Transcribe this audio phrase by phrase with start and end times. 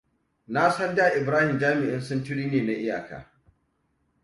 [0.53, 3.31] Na san da Ibrahim jami'in suntiri ne a iyaka.